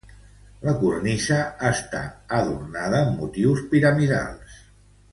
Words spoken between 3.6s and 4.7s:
piramidals.